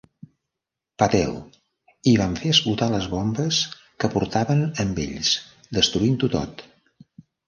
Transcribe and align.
Patel, 1.01 1.33
i 2.11 2.13
van 2.21 2.31
fer 2.39 2.49
explotar 2.53 2.87
les 2.93 3.05
bombes 3.11 3.59
que 4.05 4.09
portaven 4.13 4.63
amb 4.85 5.03
ells, 5.05 5.35
destruint-ho 5.79 6.31
tot. 6.37 6.65